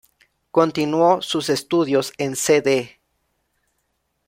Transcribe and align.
Continuó 0.49 1.21
sus 1.21 1.47
estudios 1.51 2.11
en 2.17 2.35
Cd. 2.35 2.97